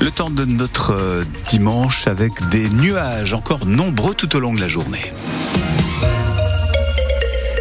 Le 0.00 0.10
temps 0.10 0.30
de 0.30 0.44
notre 0.44 0.92
euh, 0.92 1.24
dimanche 1.48 2.06
avec 2.06 2.32
des 2.50 2.68
nuages 2.68 3.32
encore 3.32 3.66
nombreux 3.66 4.14
tout 4.14 4.36
au 4.36 4.40
long 4.40 4.52
de 4.52 4.60
la 4.60 4.68
journée. 4.68 5.12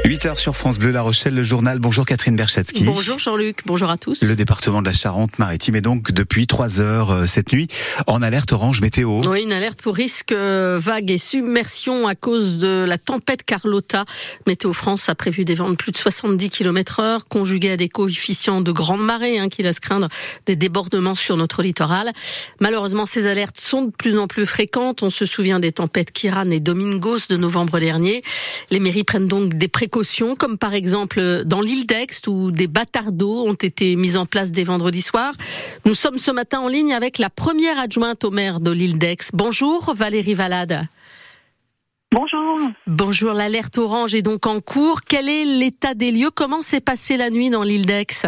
8h 0.06 0.38
sur 0.38 0.56
France 0.56 0.78
Bleu 0.78 0.92
La 0.92 1.02
Rochelle, 1.02 1.34
le 1.34 1.42
journal. 1.42 1.80
Bonjour 1.80 2.06
Catherine 2.06 2.36
Berchatsky. 2.36 2.84
Bonjour 2.84 3.18
Jean-Luc, 3.18 3.62
bonjour 3.66 3.90
à 3.90 3.98
tous. 3.98 4.22
Le 4.22 4.36
département 4.36 4.84
de 4.84 4.86
la 4.86 4.94
Charente-Maritime 4.94 5.78
est 5.78 5.82
donc 5.82 6.12
depuis 6.12 6.46
3 6.46 6.80
heures 6.80 7.10
euh, 7.10 7.26
cette 7.26 7.52
nuit 7.52 7.68
en 8.06 8.22
alerte 8.22 8.54
orange 8.54 8.82
météo. 8.82 9.22
Oui, 9.26 9.42
une 9.42 9.52
alerte 9.52 9.82
pour 9.82 9.96
risque 9.96 10.32
euh, 10.32 10.78
vague 10.80 11.10
et 11.10 11.18
submersion 11.18 12.08
à 12.08 12.14
cause 12.14 12.60
de 12.60 12.86
la 12.88 13.00
tempête 13.00 13.42
Carlotta. 13.42 14.06
Météo 14.46 14.74
France 14.74 15.10
a 15.10 15.16
prévu 15.16 15.44
des 15.44 15.56
vents 15.56 15.72
de 15.72 15.76
plus 15.76 15.92
de 15.92 15.98
70 15.98 16.50
km 16.52 17.00
heure, 17.00 17.28
conjugués 17.28 17.72
à 17.72 17.78
des 17.78 17.90
coefficients 17.90 18.62
de 18.62 18.72
grande 18.72 19.04
marée 19.04 19.40
hein, 19.40 19.50
qui 19.50 19.64
laissent 19.64 19.80
craindre 19.80 20.10
des 20.46 20.56
débordements 20.56 21.16
sur 21.16 21.36
notre 21.36 21.64
littoral. 21.64 22.12
Malheureusement, 22.60 23.08
ces 23.08 23.26
alertes 23.26 23.60
sont 23.60 23.86
de 23.86 23.92
plus 23.92 24.20
en 24.20 24.28
plus 24.28 24.46
fréquentes. 24.46 25.02
On 25.02 25.10
se 25.10 25.26
souvient 25.26 25.60
des 25.60 25.72
tempêtes 25.72 26.12
Kiran 26.12 26.52
et 26.52 26.60
Domingos 26.60 27.26
de 27.28 27.38
novembre 27.38 27.80
dernier. 27.80 28.22
Les 28.70 28.80
mairies 28.80 29.04
prennent 29.04 29.28
donc 29.28 29.56
des 29.56 29.68
précautions 29.68 29.95
comme 30.38 30.58
par 30.58 30.74
exemple 30.74 31.44
dans 31.46 31.62
l'île 31.62 31.86
d'Aix 31.86 32.28
où 32.28 32.52
des 32.52 32.68
bâtards 32.68 33.14
d'eau 33.14 33.48
ont 33.48 33.54
été 33.54 33.96
mis 33.96 34.18
en 34.18 34.26
place 34.26 34.52
dès 34.52 34.66
vendredi 34.66 35.02
soir. 35.02 35.32
Nous 35.86 35.94
sommes 35.94 36.18
ce 36.18 36.32
matin 36.32 36.60
en 36.60 36.68
ligne 36.68 36.94
avec 36.94 37.18
la 37.18 37.30
première 37.30 37.80
adjointe 37.80 38.26
au 38.26 38.32
maire 38.32 38.60
de 38.60 38.72
l'île 38.72 38.98
d'Aix. 38.98 39.32
Bonjour 39.34 39.94
Valérie 39.96 40.34
Valade. 40.34 40.88
Bonjour. 42.12 42.60
Bonjour, 42.88 43.34
l'alerte 43.34 43.78
orange 43.78 44.16
est 44.16 44.22
donc 44.22 44.46
en 44.48 44.60
cours. 44.60 45.00
Quel 45.08 45.30
est 45.30 45.46
l'état 45.46 45.94
des 45.94 46.12
lieux? 46.12 46.30
Comment 46.34 46.62
s'est 46.62 46.82
passée 46.82 47.16
la 47.16 47.30
nuit 47.30 47.50
dans 47.50 47.64
l'île 47.64 47.86
d'Aix? 47.86 48.28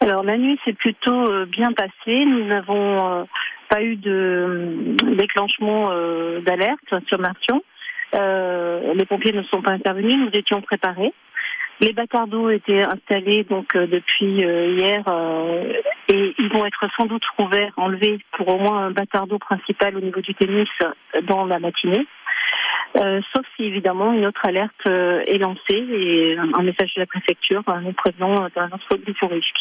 Alors 0.00 0.22
la 0.22 0.38
nuit 0.38 0.58
s'est 0.64 0.72
plutôt 0.72 1.28
euh, 1.30 1.46
bien 1.46 1.72
passée. 1.72 2.24
Nous 2.24 2.46
n'avons 2.46 3.20
euh, 3.20 3.24
pas 3.68 3.82
eu 3.82 3.96
de 3.96 4.10
euh, 4.10 5.16
déclenchement 5.16 5.90
d'alerte 6.46 6.94
sur 7.08 7.18
Martion. 7.18 7.62
Euh, 8.14 8.94
les 8.94 9.04
pompiers 9.04 9.32
ne 9.32 9.42
sont 9.44 9.62
pas 9.62 9.72
intervenus, 9.72 10.16
nous 10.16 10.30
étions 10.32 10.60
préparés. 10.60 11.12
Les 11.80 11.92
bâtards 11.92 12.28
d'eau 12.28 12.50
étaient 12.50 12.82
installés 12.82 13.42
donc 13.44 13.74
euh, 13.74 13.86
depuis 13.88 14.44
euh, 14.44 14.76
hier 14.78 15.02
et 16.08 16.34
ils 16.38 16.48
vont 16.52 16.64
être 16.64 16.86
sans 16.96 17.06
doute 17.06 17.24
rouverts, 17.36 17.72
enlevés 17.76 18.18
pour 18.32 18.48
au 18.48 18.58
moins 18.58 18.86
un 18.86 18.90
bâtard 18.92 19.26
d'eau 19.26 19.38
principal 19.38 19.96
au 19.96 20.00
niveau 20.00 20.20
du 20.20 20.34
tennis 20.34 20.68
dans 21.26 21.44
la 21.46 21.58
matinée. 21.58 22.06
Euh, 22.96 23.20
sauf 23.34 23.44
si 23.56 23.64
évidemment 23.64 24.12
une 24.12 24.26
autre 24.26 24.40
alerte 24.44 24.72
euh, 24.86 25.20
est 25.26 25.38
lancée 25.38 25.60
et 25.70 26.36
un 26.38 26.62
message 26.62 26.94
de 26.94 27.00
la 27.00 27.06
préfecture 27.06 27.62
euh, 27.68 27.80
nous 27.80 27.92
prévenant 27.92 28.34
d'un 28.54 28.66
autre 28.66 28.98
nouveau 29.04 29.34
risque. 29.34 29.56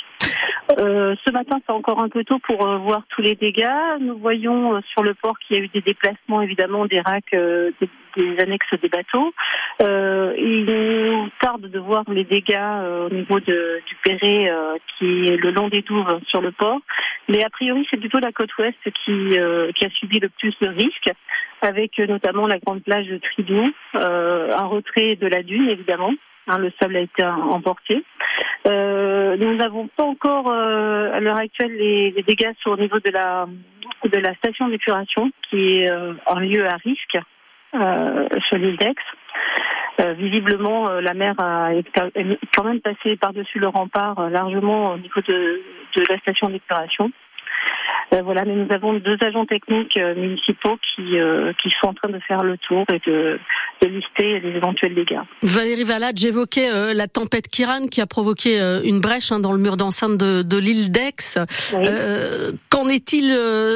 ce 0.78 1.32
matin, 1.32 1.60
c'est 1.66 1.74
encore 1.74 2.04
un 2.04 2.10
peu 2.10 2.24
tôt 2.24 2.38
pour 2.40 2.66
voir 2.80 3.04
tous 3.10 3.22
les 3.22 3.36
dégâts. 3.36 3.68
Nous 4.02 4.18
voyons 4.18 4.80
sur 4.92 5.04
le 5.04 5.16
port 5.16 5.38
qu'il 5.40 5.58
y 5.58 5.60
a 5.60 5.64
eu 5.64 5.68
des 5.70 5.82
déplacements, 5.82 6.42
évidemment, 6.42 6.86
des 6.86 7.02
racks, 7.02 7.32
des, 7.34 8.40
annexes 8.40 8.74
des 8.82 8.90
bateaux. 8.90 9.34
De 11.58 11.80
voir 11.80 12.04
les 12.10 12.24
dégâts 12.24 12.60
au 13.06 13.14
niveau 13.14 13.40
de, 13.40 13.82
du 13.86 13.96
Perret, 14.04 14.52
qui 14.98 15.26
est 15.26 15.38
le 15.38 15.52
long 15.52 15.68
des 15.68 15.82
douves 15.82 16.20
sur 16.28 16.42
le 16.42 16.52
port. 16.52 16.80
Mais 17.30 17.44
a 17.44 17.50
priori, 17.50 17.88
c'est 17.90 17.98
plutôt 17.98 18.20
la 18.20 18.32
côte 18.32 18.56
ouest 18.58 18.78
qui, 18.84 19.38
qui 19.76 19.86
a 19.86 19.90
subi 19.90 20.20
le 20.20 20.30
plus 20.30 20.54
de 20.62 20.68
risques 20.68 21.12
avec 21.64 21.98
notamment 21.98 22.46
la 22.46 22.60
grande 22.60 22.84
plage 22.84 23.08
de 23.08 23.18
Tridou, 23.18 23.72
euh, 23.96 24.50
un 24.56 24.66
retrait 24.66 25.16
de 25.16 25.28
la 25.28 25.42
dune 25.42 25.70
évidemment. 25.70 26.14
Hein, 26.48 26.58
le 26.58 26.74
sable 26.82 26.98
a 26.98 27.00
été 27.00 27.24
emporté. 27.24 28.04
Euh, 28.68 29.38
nous 29.38 29.56
n'avons 29.56 29.88
pas 29.88 30.04
encore 30.04 30.52
euh, 30.52 31.14
à 31.14 31.22
l'heure 31.22 31.40
actuelle 31.40 31.74
les, 31.78 32.12
dégâts 32.28 32.52
sur 32.60 32.72
au 32.72 32.78
niveau 32.78 33.00
de 33.00 33.12
la 33.12 33.48
de 34.04 34.20
la 34.20 34.36
station 34.36 34.68
d'épuration 34.68 35.32
qui 35.50 35.80
est 35.80 35.90
un 35.90 36.40
lieu 36.42 36.68
à 36.68 36.76
risque 36.76 37.18
sur 37.72 38.58
l'île 38.58 38.78
d'Aix. 38.78 38.96
Visiblement, 40.18 40.86
la 41.00 41.14
mer 41.14 41.36
a 41.40 41.72
quand 41.94 42.64
même 42.64 42.82
passé 42.82 43.16
par-dessus 43.16 43.60
le 43.60 43.68
rempart 43.68 44.30
largement 44.30 44.94
au 44.94 44.98
niveau 44.98 45.22
de, 45.28 45.62
de 45.96 46.04
la 46.10 46.18
station 46.20 46.50
d'épuration. 46.50 47.12
Euh, 48.14 48.22
voilà, 48.22 48.44
mais 48.46 48.54
nous 48.54 48.72
avons 48.72 48.94
deux 48.96 49.18
agents 49.22 49.46
techniques 49.46 49.98
euh, 49.98 50.14
municipaux 50.14 50.78
qui, 50.96 51.18
euh, 51.18 51.54
qui 51.62 51.70
sont 51.80 51.88
en 51.88 51.94
train 51.94 52.10
de 52.10 52.20
faire 52.20 52.44
le 52.44 52.58
tour 52.58 52.84
et 52.92 53.00
de, 53.10 53.40
de 53.82 53.88
lister 53.88 54.40
les 54.40 54.58
éventuels 54.58 54.94
dégâts. 54.94 55.22
Valérie 55.42 55.84
Valade, 55.84 56.18
j'évoquais 56.18 56.94
la 56.94 57.08
tempête 57.08 57.48
Kiran 57.48 57.88
qui 57.90 58.02
a 58.02 58.06
provoqué 58.06 58.60
une 58.84 59.00
brèche 59.00 59.32
hein, 59.32 59.40
dans 59.40 59.54
le 59.54 59.60
mur 59.60 59.78
d'enceinte 59.78 60.18
de, 60.18 60.42
de 60.42 60.58
l'île 60.58 60.92
d'Aix. 60.92 61.40
Qu'en 62.70 62.88
est-il 62.90 63.32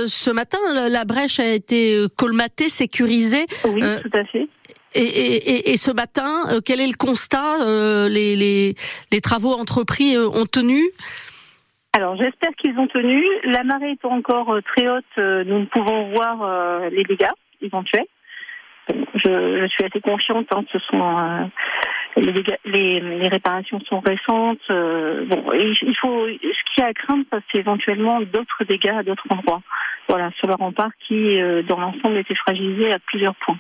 ce 0.08 0.32
matin? 0.32 0.60
La 0.90 1.06
brèche 1.06 1.40
a 1.40 1.48
été 1.48 2.06
colmatée, 2.18 2.70
sécurisée? 2.70 3.46
Oui, 3.66 3.82
tout 3.82 4.18
à 4.18 4.26
fait. 4.26 4.48
Et, 4.96 5.02
et, 5.02 5.72
et, 5.72 5.78
ce 5.78 5.92
matin, 5.92 6.44
quel 6.66 6.82
est 6.82 6.88
le 6.88 6.98
constat 6.98 7.58
les, 8.10 8.36
les, 8.36 8.76
les, 9.12 9.22
travaux 9.22 9.54
entrepris 9.54 10.18
ont 10.18 10.46
tenu? 10.46 10.82
Alors 11.98 12.16
j'espère 12.16 12.52
qu'ils 12.60 12.78
ont 12.78 12.86
tenu. 12.86 13.26
La 13.44 13.64
marée 13.64 13.94
étant 13.94 14.12
encore 14.12 14.54
euh, 14.54 14.62
très 14.62 14.88
haute, 14.88 15.04
euh, 15.20 15.44
nous 15.46 15.62
ne 15.62 15.66
pouvons 15.66 16.12
voir 16.12 16.44
euh, 16.44 16.90
les 16.92 17.04
dégâts 17.04 17.26
éventuels. 17.60 18.06
Je, 18.88 19.62
je 19.62 19.68
suis 19.68 19.84
assez 19.84 20.00
confiante. 20.00 20.46
Hein, 20.52 20.64
ce 20.72 20.78
sont 20.78 21.50
les, 22.18 22.32
les, 22.66 23.00
les, 23.00 23.28
réparations 23.28 23.80
sont 23.90 24.00
récentes. 24.00 24.62
bon, 24.70 25.52
il 25.54 25.96
faut. 26.00 26.28
Ce 26.28 26.74
qui 26.76 26.82
a 26.82 26.86
à 26.86 26.94
craindre, 26.94 27.26
c'est 27.52 27.58
éventuellement 27.58 28.22
d'autres 28.22 28.64
dégâts 28.66 28.96
à 29.00 29.04
d'autres 29.04 29.26
endroits. 29.32 29.62
Voilà, 30.08 30.30
sur 30.38 30.48
le 30.48 30.54
rempart 30.54 30.92
qui, 31.06 31.38
dans 31.68 31.80
l'ensemble, 31.80 32.18
était 32.18 32.36
fragilisé 32.36 32.94
à 32.94 33.00
plusieurs 33.00 33.36
points. 33.36 33.58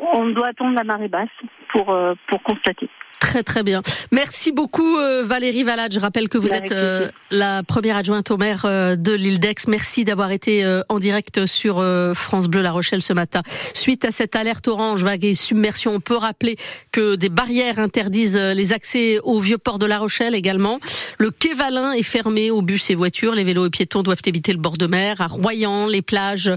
On 0.00 0.26
doit 0.30 0.48
attendre 0.48 0.74
la 0.74 0.84
marée 0.84 1.08
basse 1.08 1.28
pour 1.72 1.94
pour 2.28 2.42
constater. 2.42 2.88
Très 3.20 3.42
très 3.42 3.62
bien. 3.62 3.82
Merci 4.10 4.50
beaucoup 4.50 4.96
euh, 4.96 5.22
Valérie 5.22 5.62
Valade. 5.62 5.92
Je 5.92 6.00
rappelle 6.00 6.28
que 6.28 6.38
vous 6.38 6.52
êtes 6.52 6.72
euh, 6.72 7.08
la 7.30 7.62
première 7.62 7.96
adjointe 7.96 8.30
au 8.30 8.38
maire 8.38 8.64
euh, 8.64 8.96
de 8.96 9.12
l'île 9.12 9.38
d'Aix. 9.38 9.54
Merci 9.68 10.04
d'avoir 10.04 10.32
été 10.32 10.80
en 10.88 10.98
direct 10.98 11.46
sur 11.46 11.84
France 12.14 12.48
Bleu 12.48 12.62
La 12.62 12.72
Rochelle 12.72 13.02
ce 13.02 13.12
matin. 13.12 13.42
Suite 13.74 14.04
à 14.04 14.10
cette 14.10 14.34
alerte 14.34 14.66
orange, 14.68 15.04
vague 15.04 15.24
et 15.24 15.34
submersion, 15.34 15.92
on 15.92 16.00
peut 16.00 16.16
rappeler 16.16 16.56
que 16.92 17.14
des 17.14 17.28
barrières 17.28 17.78
interdisent 17.78 18.36
les 18.36 18.72
accès 18.72 19.18
au 19.22 19.38
vieux 19.38 19.58
port 19.58 19.78
de 19.78 19.86
La 19.86 19.98
Rochelle 19.98 20.34
également. 20.34 20.80
Le 21.18 21.30
quai 21.30 21.52
Valin 21.52 21.92
est 21.92 22.02
fermé 22.02 22.50
aux 22.50 22.62
bus 22.62 22.90
et 22.90 22.94
voitures. 22.94 23.34
Les 23.34 23.44
vélos 23.44 23.66
et 23.66 23.70
piétons 23.70 24.02
doivent 24.02 24.22
éviter 24.24 24.52
le 24.52 24.58
bord 24.58 24.76
de 24.76 24.86
mer. 24.86 25.20
À 25.20 25.26
Royan, 25.26 25.86
les 25.86 26.02
plages 26.02 26.50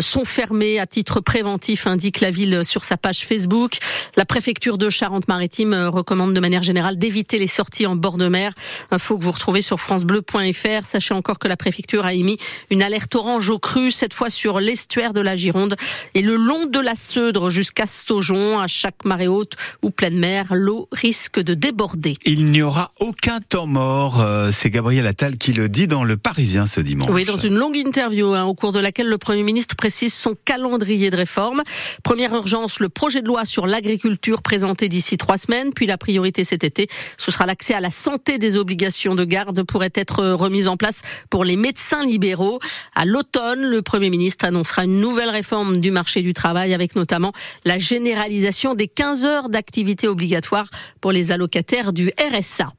sont 0.00 0.24
fermées 0.24 0.78
à 0.78 0.86
titre 0.86 1.20
préventif, 1.20 1.86
indique 1.86 2.20
la 2.20 2.30
ville 2.30 2.64
sur 2.64 2.73
sa 2.82 2.96
page 2.96 3.20
Facebook. 3.26 3.76
La 4.16 4.24
préfecture 4.24 4.78
de 4.78 4.90
Charente-Maritime 4.90 5.74
recommande 5.92 6.34
de 6.34 6.40
manière 6.40 6.62
générale 6.62 6.96
d'éviter 6.96 7.38
les 7.38 7.46
sorties 7.46 7.86
en 7.86 7.94
bord 7.94 8.18
de 8.18 8.26
mer. 8.26 8.52
Info 8.90 9.18
que 9.18 9.24
vous 9.24 9.30
retrouvez 9.30 9.62
sur 9.62 9.80
francebleu.fr. 9.80 10.84
Sachez 10.84 11.14
encore 11.14 11.38
que 11.38 11.46
la 11.46 11.56
préfecture 11.56 12.06
a 12.06 12.14
émis 12.14 12.38
une 12.70 12.82
alerte 12.82 13.14
orange 13.14 13.50
au 13.50 13.58
cru, 13.58 13.90
cette 13.90 14.14
fois 14.14 14.30
sur 14.30 14.60
l'estuaire 14.60 15.12
de 15.12 15.20
la 15.20 15.36
Gironde 15.36 15.76
et 16.14 16.22
le 16.22 16.36
long 16.36 16.66
de 16.66 16.80
la 16.80 16.94
Seudre 16.94 17.50
jusqu'à 17.50 17.86
Saujon. 17.86 18.58
À 18.58 18.66
chaque 18.66 19.04
marée 19.04 19.28
haute 19.28 19.54
ou 19.82 19.90
pleine 19.90 20.18
mer, 20.18 20.46
l'eau 20.52 20.88
risque 20.92 21.40
de 21.40 21.54
déborder. 21.54 22.16
Il 22.24 22.46
n'y 22.46 22.62
aura 22.62 22.90
aucun 23.00 23.40
temps 23.40 23.66
mort. 23.66 24.20
Euh, 24.20 24.50
c'est 24.52 24.70
Gabriel 24.70 25.06
Attal 25.06 25.36
qui 25.36 25.52
le 25.52 25.68
dit 25.68 25.86
dans 25.86 26.04
Le 26.04 26.16
Parisien 26.16 26.66
ce 26.66 26.80
dimanche. 26.80 27.10
Oui, 27.10 27.24
dans 27.24 27.36
une 27.36 27.54
longue 27.54 27.76
interview 27.76 28.28
hein, 28.34 28.44
au 28.44 28.54
cours 28.54 28.72
de 28.72 28.78
laquelle 28.78 29.08
le 29.08 29.18
Premier 29.18 29.42
ministre 29.42 29.76
précise 29.76 30.14
son 30.14 30.34
calendrier 30.44 31.10
de 31.10 31.16
réforme. 31.16 31.62
Première 32.02 32.34
urgence, 32.34 32.63
le 32.80 32.88
projet 32.88 33.20
de 33.20 33.26
loi 33.26 33.44
sur 33.44 33.66
l'agriculture 33.66 34.42
présenté 34.42 34.88
d'ici 34.88 35.18
trois 35.18 35.36
semaines, 35.36 35.72
puis 35.74 35.86
la 35.86 35.98
priorité 35.98 36.44
cet 36.44 36.64
été, 36.64 36.88
ce 37.18 37.30
sera 37.30 37.46
l'accès 37.46 37.74
à 37.74 37.80
la 37.80 37.90
santé 37.90 38.38
des 38.38 38.56
obligations 38.56 39.14
de 39.14 39.24
garde 39.24 39.62
pourrait 39.64 39.92
être 39.94 40.24
remise 40.30 40.66
en 40.68 40.76
place 40.76 41.02
pour 41.30 41.44
les 41.44 41.56
médecins 41.56 42.04
libéraux. 42.04 42.58
À 42.94 43.04
l'automne, 43.04 43.62
le 43.62 43.82
Premier 43.82 44.10
ministre 44.10 44.46
annoncera 44.46 44.84
une 44.84 44.98
nouvelle 44.98 45.28
réforme 45.30 45.80
du 45.80 45.90
marché 45.90 46.22
du 46.22 46.32
travail 46.32 46.72
avec 46.72 46.96
notamment 46.96 47.32
la 47.64 47.78
généralisation 47.78 48.74
des 48.74 48.88
15 48.88 49.24
heures 49.24 49.48
d'activité 49.48 50.08
obligatoire 50.08 50.66
pour 51.00 51.12
les 51.12 51.32
allocataires 51.32 51.92
du 51.92 52.10
RSA. 52.18 52.72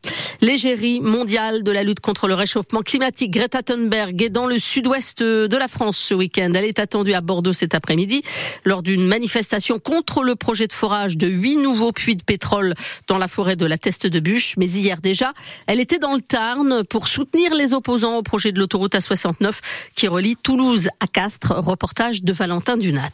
L'égérie 0.45 0.99
mondiale 0.99 1.63
de 1.63 1.71
la 1.71 1.81
lutte 1.81 2.01
contre 2.01 2.27
le 2.27 2.35
réchauffement 2.35 2.81
climatique, 2.81 3.31
Greta 3.31 3.63
Thunberg, 3.63 4.21
est 4.21 4.29
dans 4.29 4.45
le 4.45 4.59
sud-ouest 4.59 5.23
de 5.23 5.57
la 5.57 5.67
France 5.67 5.97
ce 5.97 6.13
week-end. 6.13 6.51
Elle 6.53 6.65
est 6.65 6.77
attendue 6.77 7.13
à 7.13 7.21
Bordeaux 7.21 7.51
cet 7.51 7.73
après-midi 7.73 8.21
lors 8.63 8.83
d'une 8.83 9.07
manifestation 9.07 9.79
contre 9.79 10.21
le 10.21 10.35
projet 10.35 10.67
de 10.67 10.73
forage 10.73 11.17
de 11.17 11.25
huit 11.25 11.55
nouveaux 11.55 11.91
puits 11.91 12.15
de 12.15 12.21
pétrole 12.21 12.75
dans 13.07 13.17
la 13.17 13.27
forêt 13.27 13.55
de 13.55 13.65
la 13.65 13.79
Teste 13.79 14.05
de 14.05 14.19
Bûche. 14.19 14.53
Mais 14.57 14.69
hier 14.69 15.01
déjà, 15.01 15.33
elle 15.65 15.79
était 15.79 15.97
dans 15.97 16.13
le 16.13 16.21
Tarn 16.21 16.83
pour 16.91 17.07
soutenir 17.07 17.55
les 17.55 17.73
opposants 17.73 18.17
au 18.17 18.21
projet 18.21 18.51
de 18.51 18.59
l'autoroute 18.59 18.93
A69 18.93 19.61
qui 19.95 20.07
relie 20.07 20.35
Toulouse 20.35 20.89
à 20.99 21.07
Castres. 21.07 21.53
Reportage 21.57 22.21
de 22.21 22.31
Valentin 22.31 22.77
Dunat. 22.77 23.09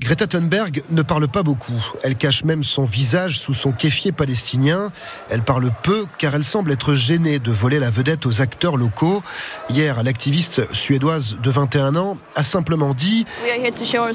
Greta 0.00 0.26
Thunberg 0.26 0.82
ne 0.90 1.02
parle 1.02 1.28
pas 1.28 1.44
beaucoup. 1.44 1.80
Elle 2.02 2.16
cache 2.16 2.42
même 2.42 2.64
son 2.64 2.82
visage 2.82 3.38
sous 3.38 3.54
son 3.54 3.70
kéfier 3.70 4.10
palestinien. 4.10 4.90
Elle 5.30 5.42
parle 5.42 5.70
peu 5.84 6.06
car 6.18 6.34
elle 6.34 6.44
semble 6.44 6.72
être 6.72 6.94
gênée 6.94 7.38
de 7.38 7.52
voler 7.52 7.78
la 7.78 7.90
vedette 7.90 8.26
aux 8.26 8.40
acteurs 8.40 8.76
locaux. 8.76 9.22
Hier, 9.70 10.02
l'activiste 10.02 10.62
suédoise 10.74 11.36
de 11.40 11.50
21 11.50 11.94
ans 11.94 12.18
a 12.34 12.42
simplement 12.42 12.92
dit 12.92 13.24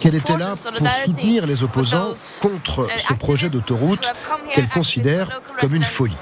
qu'elle 0.02 0.16
était 0.16 0.38
là 0.38 0.56
pour 0.76 0.92
soutenir 0.92 1.48
les 1.48 1.64
opposants 1.64 2.12
contre 2.42 2.90
ce 2.98 3.14
projet 3.14 3.48
d'autoroute 3.48 4.12
qu'elle 4.52 4.68
considère 4.68 5.42
comme 5.60 5.76
une 5.76 5.84
folie. 5.84 6.18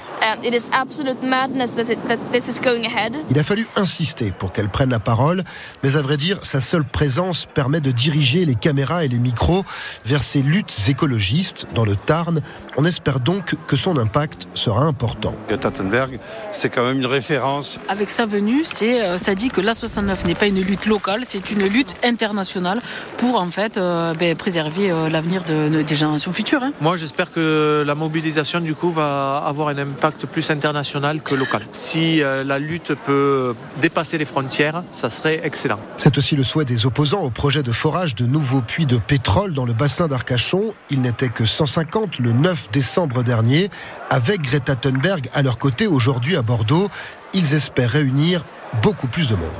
Il 3.30 3.38
a 3.38 3.44
fallu 3.44 3.66
insister 3.76 4.32
pour 4.38 4.52
qu'elle 4.52 4.68
prenne 4.68 4.90
la 4.90 4.98
parole, 4.98 5.44
mais 5.82 5.96
à 5.96 6.02
vrai 6.02 6.16
dire, 6.16 6.38
sa 6.42 6.60
seule 6.60 6.84
présence 6.84 7.46
permet 7.46 7.80
de 7.80 7.90
diriger 7.90 8.44
les 8.44 8.54
caméras 8.54 9.04
et 9.04 9.08
les 9.08 9.18
micros 9.18 9.64
vers 10.04 10.22
ces 10.22 10.42
luttes 10.42 10.76
écologistes 10.88 11.66
dans 11.74 11.84
le 11.84 11.96
Tarn. 11.96 12.40
On 12.76 12.84
espère 12.84 13.20
donc 13.20 13.54
que 13.66 13.76
son 13.76 13.96
impact 13.98 14.48
sera 14.54 14.82
important. 14.82 15.34
Greta 15.48 15.70
Thunberg, 15.70 16.18
c'est 16.52 16.68
quand 16.68 16.84
même 16.84 16.98
une 16.98 17.06
référence. 17.06 17.80
Avec 17.88 18.10
sa 18.10 18.26
venue, 18.26 18.64
c'est, 18.64 19.02
euh, 19.02 19.16
ça 19.16 19.34
dit 19.34 19.48
que 19.48 19.60
l'A69 19.60 20.26
n'est 20.26 20.34
pas 20.34 20.46
une 20.46 20.60
lutte 20.60 20.86
locale, 20.86 21.22
c'est 21.26 21.50
une 21.50 21.66
lutte 21.66 21.94
internationale 22.04 22.80
pour 23.16 23.40
en 23.40 23.48
fait 23.48 23.76
euh, 23.76 24.14
ben, 24.14 24.36
préserver 24.36 24.90
euh, 24.90 25.08
l'avenir 25.08 25.42
de, 25.44 25.82
des 25.82 25.96
générations 25.96 26.32
futures. 26.32 26.62
Hein. 26.62 26.72
Moi, 26.80 26.96
j'espère 26.96 27.32
que 27.32 27.82
la 27.86 27.94
mobilisation 27.94 28.60
du 28.60 28.74
coup 28.74 28.90
va 28.90 29.38
avoir 29.46 29.68
un 29.68 29.78
impact 29.78 30.17
plus 30.26 30.50
international 30.50 31.20
que 31.22 31.34
local. 31.34 31.62
Si 31.72 32.22
euh, 32.22 32.44
la 32.44 32.58
lutte 32.58 32.94
peut 32.94 33.54
dépasser 33.80 34.18
les 34.18 34.24
frontières, 34.24 34.82
ça 34.92 35.10
serait 35.10 35.40
excellent. 35.44 35.80
C'est 35.96 36.18
aussi 36.18 36.36
le 36.36 36.42
souhait 36.42 36.64
des 36.64 36.86
opposants 36.86 37.22
au 37.22 37.30
projet 37.30 37.62
de 37.62 37.72
forage 37.72 38.14
de 38.14 38.26
nouveaux 38.26 38.60
puits 38.60 38.86
de 38.86 38.96
pétrole 38.96 39.52
dans 39.52 39.64
le 39.64 39.72
bassin 39.72 40.08
d'Arcachon. 40.08 40.74
Il 40.90 41.02
n'était 41.02 41.28
que 41.28 41.46
150 41.46 42.18
le 42.18 42.32
9 42.32 42.70
décembre 42.72 43.22
dernier. 43.22 43.70
Avec 44.10 44.42
Greta 44.42 44.76
Thunberg 44.76 45.28
à 45.34 45.42
leur 45.42 45.58
côté 45.58 45.86
aujourd'hui 45.86 46.36
à 46.36 46.42
Bordeaux, 46.42 46.88
ils 47.34 47.54
espèrent 47.54 47.90
réunir 47.90 48.44
beaucoup 48.82 49.08
plus 49.08 49.28
de 49.28 49.34
monde. 49.34 49.50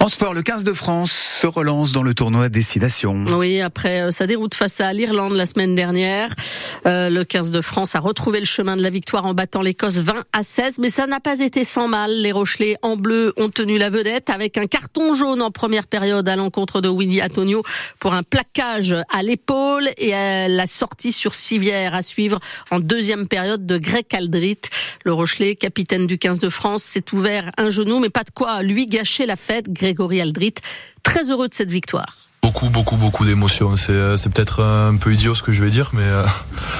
En 0.00 0.08
sport, 0.08 0.34
le 0.34 0.42
15 0.42 0.64
de 0.64 0.72
France 0.72 1.12
se 1.12 1.46
relance 1.46 1.92
dans 1.92 2.02
le 2.02 2.14
tournoi 2.14 2.48
Destination. 2.48 3.24
Oui, 3.32 3.60
après 3.60 4.02
euh, 4.02 4.10
sa 4.10 4.26
déroute 4.26 4.54
face 4.54 4.80
à 4.80 4.92
l'Irlande 4.92 5.32
la 5.32 5.46
semaine 5.46 5.74
dernière, 5.74 6.30
euh, 6.86 7.08
le 7.08 7.24
15 7.24 7.52
de 7.52 7.60
France 7.60 7.94
a 7.94 8.00
retrouvé 8.00 8.38
le 8.40 8.46
chemin 8.46 8.76
de 8.76 8.82
la 8.82 8.90
victoire 8.90 9.26
en 9.26 9.34
battant 9.34 9.62
l'Écosse 9.62 9.96
20 9.96 10.24
à 10.32 10.42
16, 10.42 10.78
mais 10.78 10.90
ça 10.90 11.06
n'a 11.06 11.20
pas 11.20 11.40
été 11.40 11.64
sans 11.64 11.88
mal. 11.88 12.12
Les 12.12 12.32
Rochelais 12.32 12.76
en 12.82 12.96
bleu 12.96 13.32
ont 13.36 13.48
tenu 13.48 13.78
la 13.78 13.90
vedette 13.90 14.30
avec 14.30 14.58
un 14.58 14.66
carton 14.66 15.14
jaune 15.14 15.42
en 15.42 15.50
première 15.50 15.86
période 15.86 16.28
à 16.28 16.36
l'encontre 16.36 16.80
de 16.80 16.88
Winnie 16.88 17.22
Antonio 17.22 17.62
pour 17.98 18.14
un 18.14 18.22
plaquage 18.22 18.94
à 19.12 19.22
l'épaule 19.22 19.88
et 19.98 20.10
la 20.10 20.66
sortie 20.66 21.12
sur 21.12 21.34
civière 21.34 21.94
à 21.94 22.02
suivre 22.02 22.38
en 22.70 22.80
deuxième 22.80 23.28
période 23.28 23.66
de 23.66 23.78
Greg 23.78 24.06
Aldrit. 24.12 24.58
Le 25.04 25.12
Rochelet, 25.12 25.56
capitaine 25.56 26.06
du 26.06 26.18
15 26.18 26.38
de 26.38 26.48
France, 26.48 26.82
s'est 26.82 27.04
ouvert 27.12 27.50
un 27.58 27.70
genou, 27.70 28.00
mais 28.00 28.10
pas 28.10 28.24
de 28.24 28.30
quoi 28.30 28.45
lui 28.62 28.86
gâcher 28.86 29.26
la 29.26 29.36
fête. 29.36 29.70
Grégory 29.72 30.20
Aldrit, 30.20 30.54
très 31.02 31.30
heureux 31.30 31.48
de 31.48 31.54
cette 31.54 31.70
victoire. 31.70 32.16
Beaucoup, 32.42 32.68
beaucoup, 32.70 32.96
beaucoup 32.96 33.24
d'émotions. 33.24 33.76
C'est, 33.76 33.90
euh, 33.90 34.16
c'est 34.16 34.30
peut-être 34.30 34.62
un 34.62 34.96
peu 34.96 35.12
idiot 35.12 35.34
ce 35.34 35.42
que 35.42 35.52
je 35.52 35.64
vais 35.64 35.70
dire, 35.70 35.90
mais 35.92 36.04
euh, 36.04 36.24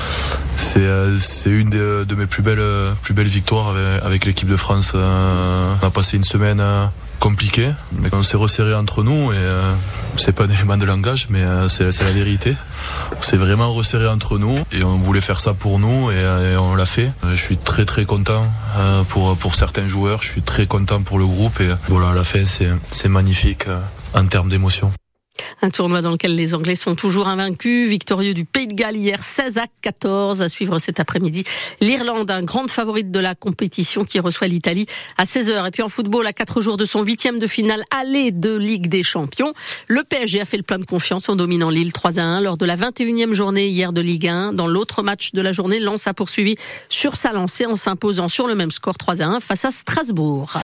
c'est, 0.57 0.79
euh, 0.79 1.17
c'est 1.17 1.51
une 1.51 1.71
de 1.71 2.15
mes 2.15 2.27
plus 2.27 2.43
belles, 2.43 2.63
plus 3.03 3.15
belles 3.15 3.27
victoires 3.27 3.75
avec, 4.03 4.25
l'équipe 4.25 4.49
de 4.49 4.57
France. 4.57 4.93
On 4.95 4.99
a 5.83 5.91
passé 5.93 6.17
une 6.17 6.25
semaine 6.25 6.63
compliquée, 7.21 7.71
mais 7.93 8.09
on 8.13 8.23
s'est 8.23 8.37
resserré 8.37 8.75
entre 8.75 9.03
nous 9.03 9.33
et 9.33 9.37
c'est 10.17 10.33
pas 10.33 10.45
un 10.45 10.49
élément 10.49 10.77
de 10.77 10.85
langage, 10.85 11.29
mais 11.31 11.43
c'est, 11.69 11.91
c'est 11.93 12.05
la 12.05 12.13
vérité. 12.13 12.55
On 13.19 13.23
s'est 13.23 13.37
vraiment 13.37 13.73
resserré 13.73 14.09
entre 14.09 14.39
nous 14.39 14.57
et 14.73 14.83
on 14.83 14.99
voulait 14.99 15.21
faire 15.21 15.41
ça 15.41 15.55
pour 15.55 15.79
nous 15.79 16.11
et, 16.11 16.57
on 16.57 16.75
l'a 16.75 16.87
fait. 16.87 17.11
Je 17.29 17.35
suis 17.41 17.57
très 17.57 17.85
très 17.85 18.05
content 18.05 18.43
pour 19.09 19.37
pour 19.37 19.55
certains 19.55 19.89
joueurs, 19.89 20.23
je 20.23 20.29
suis 20.29 20.43
très 20.43 20.67
content 20.67 21.03
pour 21.03 21.19
le 21.19 21.27
groupe 21.27 21.61
et 21.61 21.71
voilà 21.89 22.11
à 22.11 22.15
la 22.15 22.25
fin 22.25 22.45
c'est 22.45 23.09
magnifique 23.09 23.67
en 24.15 24.27
termes 24.27 24.49
d'émotion. 24.49 24.93
Un 25.63 25.71
tournoi 25.71 26.03
dans 26.03 26.11
lequel 26.11 26.35
les 26.35 26.55
Anglais 26.55 26.77
sont 26.77 26.95
toujours 26.95 27.29
invaincus, 27.29 27.89
victorieux 27.89 28.35
du 28.35 28.45
Pays 28.45 28.67
de 28.67 28.75
Galles 28.75 28.97
hier 28.97 29.23
16 29.23 29.59
à 29.59 29.67
14 29.83 30.43
à 30.43 30.49
suivre 30.49 30.79
cet 30.79 31.01
après-midi. 31.01 31.45
L'Irlande, 31.81 32.31
un 32.31 32.43
grande 32.43 32.71
favorite 32.71 33.11
de 33.11 33.21
la 33.21 33.35
compétition 33.35 34.05
qui 34.05 34.21
reçoit 34.21 34.47
l'Italie 34.47 34.87
à 35.17 35.25
16h. 35.25 35.67
Et 35.67 35.71
puis 35.71 35.83
en 35.83 35.89
football, 35.89 36.27
à 36.27 36.33
4 36.33 36.61
jours 36.61 36.77
de 36.77 36.85
son 36.85 37.03
huitième 37.03 37.39
de 37.39 37.47
finale 37.47 37.83
aller 37.97 38.33
de 38.33 38.57
Ligue 38.57 38.89
des 38.89 39.03
Champions, 39.03 39.53
le 39.89 40.03
PSG 40.05 40.41
a 40.41 40.45
fait 40.45 40.57
le 40.57 40.63
plein 40.63 40.79
de 40.79 40.85
confiance 40.85 41.29
en 41.29 41.37
dominant 41.37 41.71
Lille 41.71 41.93
3 41.93 42.19
à 42.19 42.23
1 42.23 42.41
lors 42.41 42.57
de 42.57 42.67
la 42.67 42.77
21e 42.77 43.33
journée 43.33 43.69
hier 43.69 43.93
de 43.93 44.01
Ligue 44.01 44.29
1. 44.29 44.53
Dans 44.53 44.67
l'autre 44.67 45.03
match 45.03 45.33
de 45.33 45.41
la 45.41 45.53
journée, 45.53 45.81
Lens 45.81 46.07
a 46.07 46.15
poursuivi 46.15 46.57
sur 46.89 47.17
sa 47.17 47.33
lancée 47.33 47.67
en 47.67 47.77
s'imposant 47.77 48.29
sur 48.29 48.47
le 48.47 48.55
même 48.55 48.71
score 48.71 48.97
3 48.97 49.23
à 49.23 49.27
1 49.27 49.41
face 49.41 49.65
à 49.65 49.71
Strasbourg. 49.71 50.55